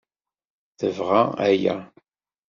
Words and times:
Tebɣa 0.79 1.21
aya. 1.47 1.75